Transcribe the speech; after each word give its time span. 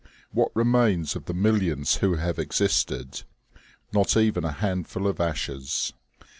What 0.31 0.49
remains 0.55 1.15
of 1.15 1.25
the 1.25 1.33
millions 1.35 1.97
who 1.97 2.15
have 2.15 2.39
existed? 2.39 3.21
Not 3.93 4.17
even 4.17 4.43
a 4.43 4.51
handful 4.51 5.05
of 5.07 5.19
ashes. 5.21 5.93